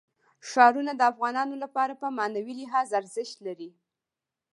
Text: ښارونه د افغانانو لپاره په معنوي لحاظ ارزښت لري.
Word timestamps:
ښارونه 0.49 0.91
د 0.95 1.01
افغانانو 1.11 1.55
لپاره 1.63 1.93
په 2.01 2.07
معنوي 2.17 2.53
لحاظ 2.61 2.87
ارزښت 2.99 3.37
لري. 3.47 3.69